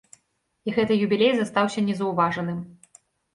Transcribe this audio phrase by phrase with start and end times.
[0.69, 2.59] І гэты юбілей застаўся незаўважаным.